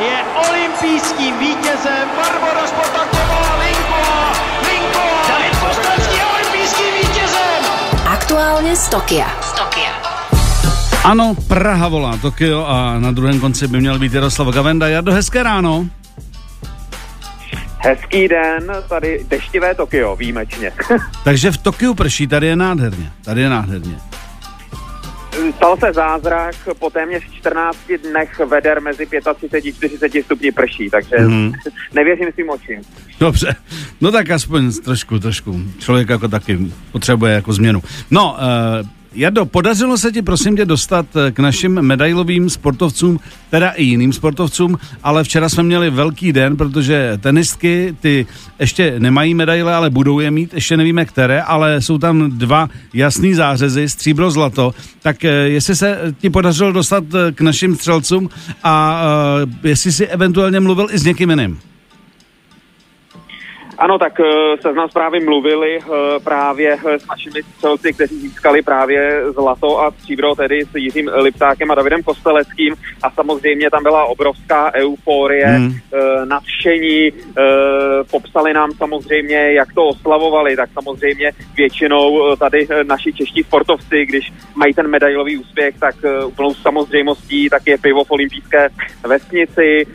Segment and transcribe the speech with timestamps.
[0.00, 4.32] je olympijským vítězem Barbora Spotaková Linková.
[4.68, 5.28] Linková.
[5.28, 7.64] David Kostelský je olympijským vítězem.
[8.06, 9.42] Aktuálně z Tokia.
[9.42, 9.92] Z Tokia.
[11.04, 14.88] Ano, Praha volá Tokio a na druhém konci by měl být Jaroslav Gavenda.
[14.88, 15.86] Jardo, hezké ráno.
[17.78, 20.72] Hezký den, tady deštivé Tokio, výjimečně.
[21.24, 23.12] Takže v Tokiu prší, tady je nádherně.
[23.24, 23.96] Tady je nádherně.
[25.52, 31.16] Stal se zázrak, po téměř 14 dnech veder mezi 35 a 40 stupni prší, takže
[31.18, 31.52] mm.
[31.94, 32.80] nevěřím svým očím.
[33.20, 33.56] Dobře,
[34.00, 35.60] no tak aspoň trošku, trošku.
[35.78, 36.58] Člověk jako taky
[36.92, 37.82] potřebuje jako změnu.
[38.10, 38.36] No,
[38.80, 43.84] uh, Jado, podařilo se ti prosím tě dostat eh, k našim medailovým sportovcům, teda i
[43.84, 48.26] jiným sportovcům, ale včera jsme měli velký den, protože tenistky ty
[48.58, 53.34] ještě nemají medaile, ale budou je mít, ještě nevíme které, ale jsou tam dva jasný
[53.34, 58.30] zářezy, stříbro, zlato, tak eh, jestli se ti podařilo dostat eh, k našim střelcům
[58.64, 59.00] a
[59.62, 61.58] jestli si eventuálně mluvil i s někým jiným.
[63.78, 64.26] Ano, tak uh,
[64.60, 70.64] seznam zprávy mluvili uh, právě s našimi střelci, kteří získali právě zlato a stříbro, tedy
[70.64, 75.66] s Jiřím Liptákem a Davidem Kosteleckým a samozřejmě tam byla obrovská euforie, hmm.
[75.66, 77.34] uh, nadšení, uh,
[78.10, 84.74] popsali nám samozřejmě, jak to oslavovali, tak samozřejmě většinou tady naši čeští sportovci, když mají
[84.74, 85.94] ten medailový úspěch, tak
[86.26, 88.68] úplnou samozřejmostí tak je pivo v olympijské
[89.06, 89.86] vesnici,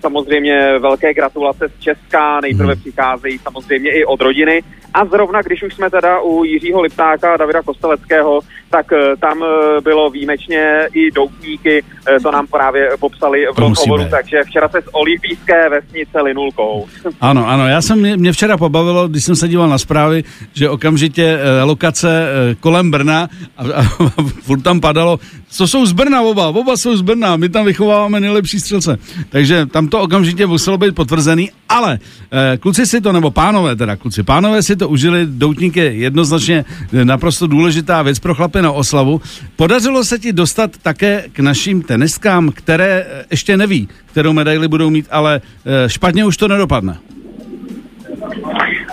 [0.00, 2.80] samozřejmě velké gratulace z Česka, nejprve hmm.
[2.80, 4.62] přichází pocházejí samozřejmě i od rodiny.
[4.94, 9.42] A zrovna, když už jsme teda u Jiřího Liptáka a Davida Kosteleckého, tak eh, tam
[9.42, 11.84] eh, bylo výjimečně i doutníky,
[12.22, 16.86] to nám právě popsali v rozhovoru, takže včera se z olympijské vesnice linulkou.
[17.20, 21.38] Ano, ano, já jsem, mě včera pobavilo, když jsem se díval na zprávy, že okamžitě
[21.64, 22.28] lokace
[22.60, 26.96] kolem Brna a, a, a furt tam padalo, co jsou z Brna oba, oba jsou
[26.96, 28.98] z Brna, my tam vychováváme nejlepší střelce.
[29.28, 31.98] Takže tam to okamžitě muselo být potvrzený, ale
[32.30, 36.64] eh, kluci si to, nebo pánové teda, kluci, pánové si to užili, doutník je jednoznačně
[37.04, 39.20] naprosto důležitá věc pro chlapy na oslavu.
[39.56, 44.90] Podařilo se ti dostat také k našim tenistkám, které eh, ještě neví, kterou medaili budou
[44.90, 46.98] mít, ale eh, špatně už to nedopadne.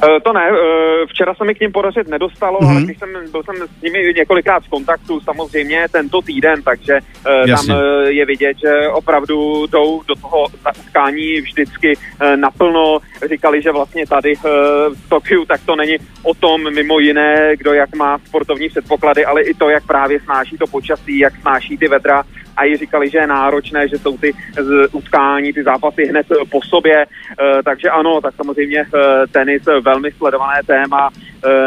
[0.03, 0.51] Uh, to ne,
[1.09, 2.71] včera se mi k ním podařit nedostalo, mm-hmm.
[2.71, 7.55] ale když jsem, byl jsem s nimi několikrát v kontaktu, samozřejmě tento týden, takže uh,
[7.55, 7.77] tam
[8.07, 10.47] je vidět, že opravdu jdou do toho
[10.79, 11.93] utkání vždycky
[12.35, 12.99] naplno.
[13.29, 14.35] Říkali, že vlastně tady
[14.93, 19.41] v Tokiu tak to není o tom mimo jiné, kdo jak má sportovní předpoklady, ale
[19.41, 22.23] i to, jak právě snáší to počasí, jak snáší ty vedra
[22.57, 24.33] a i říkali, že je náročné, že jsou ty
[24.91, 27.05] utkání, ty zápasy hned po sobě,
[27.65, 28.85] takže ano, tak samozřejmě
[29.31, 31.09] tenis velmi sledované téma.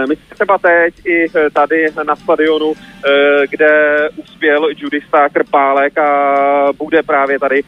[0.08, 2.72] My třeba teď i tady na stadionu,
[3.50, 3.68] kde
[4.16, 7.62] uspěl judista Krpálek a bude právě tady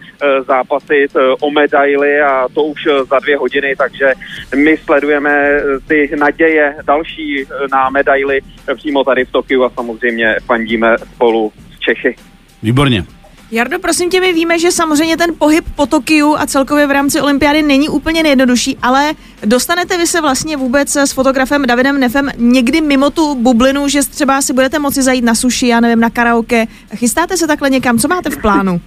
[0.46, 4.12] zápasit o medaily a to už za dvě hodiny, takže
[4.56, 8.40] my sledujeme ty naděje další na medaily
[8.76, 12.16] přímo tady v Tokiu a samozřejmě fandíme spolu s Čechy.
[12.62, 13.04] Výborně.
[13.50, 17.20] Jardo, prosím tě, my víme, že samozřejmě ten pohyb po Tokiu a celkově v rámci
[17.20, 19.14] olympiády není úplně nejjednodušší, ale
[19.44, 24.42] dostanete vy se vlastně vůbec s fotografem Davidem Nefem někdy mimo tu bublinu, že třeba
[24.42, 26.66] si budete moci zajít na suši, já nevím, na karaoke.
[26.94, 27.98] Chystáte se takhle někam?
[27.98, 28.80] Co máte v plánu?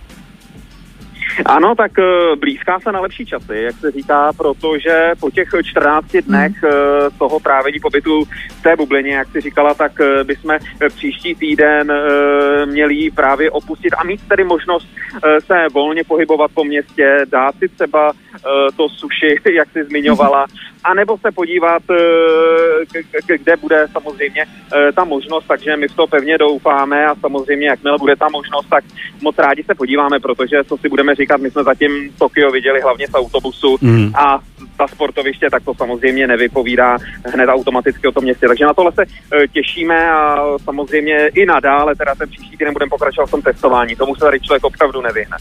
[1.46, 6.18] Ano, tak uh, blízká se na lepší časy, jak se říká, protože po těch 14
[6.18, 6.70] dnech uh,
[7.20, 8.24] toho trávení pobytu
[8.60, 10.58] v té bublině, jak si říkala, tak uh, bychom
[10.96, 11.94] příští týden
[12.66, 14.88] měli právě opustit a mít tedy možnost
[15.46, 18.12] se volně pohybovat po městě, dát si třeba
[18.78, 20.46] to suši, jak si zmiňovala,
[20.84, 21.84] anebo se podívat,
[23.28, 24.46] kde bude samozřejmě
[24.96, 28.84] ta možnost, takže my v to pevně doufáme a samozřejmě, jakmile bude ta možnost, tak
[29.22, 33.08] moc rádi se podíváme, protože co si budeme říkat, my jsme zatím Tokio viděli hlavně
[33.08, 34.12] z autobusu mm.
[34.16, 34.40] a
[34.78, 36.98] ta sportoviště, tak to samozřejmě nevypovídá
[37.34, 38.48] hned automaticky o tom městě.
[38.48, 42.90] Takže na tohle se e, těšíme a samozřejmě i nadále, teda ten příští týden budeme
[42.90, 43.96] pokračovat v tom testování.
[43.96, 45.38] Tomu se tady člověk opravdu nevyhne.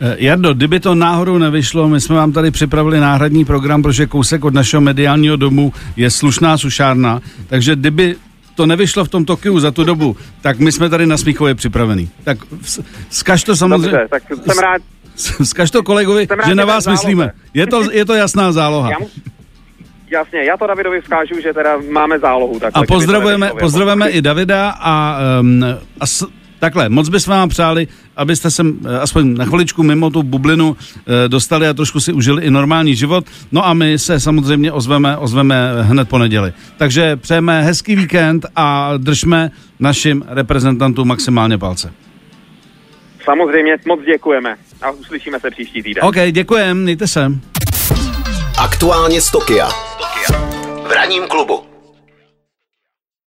[0.00, 4.44] E, Jardo, kdyby to náhodou nevyšlo, my jsme vám tady připravili náhradní program, protože kousek
[4.44, 8.16] od našeho mediálního domu je slušná sušárna, takže kdyby
[8.58, 12.10] to nevyšlo v tom Tokiu za tu dobu, tak my jsme tady na Smíchově připravení.
[12.24, 12.38] Tak
[13.10, 13.90] zkaž to samozřejmě...
[13.90, 14.82] Dobře, tak jsem rád,
[15.44, 17.32] Zkaž to kolegovi, že na vás myslíme.
[17.54, 18.90] Je to, je to jasná záloha.
[18.90, 19.08] Já mu,
[20.10, 22.60] jasně, já to Davidovi vzkážu, že teda máme zálohu.
[22.60, 25.64] Takhle, a pozdravujeme, pozdravujeme i Davida a, um,
[26.00, 26.26] a s,
[26.58, 30.76] takhle, moc bychom vám přáli, abyste se eh, aspoň na chviličku mimo tu bublinu
[31.24, 33.24] e, dostali a trošku si užili i normální život.
[33.52, 36.52] No a my se samozřejmě ozveme, ozveme hned po neděli.
[36.76, 39.50] Takže přejeme hezký víkend a držme
[39.80, 41.92] našim reprezentantům maximálně palce.
[43.28, 44.56] Samozřejmě moc děkujeme.
[44.82, 46.04] a uslyšíme se příští týden.
[46.04, 47.32] OK, děkujem, mějte se.
[48.58, 49.68] Aktuálně z Tokia.
[50.88, 51.67] V ranním klubu.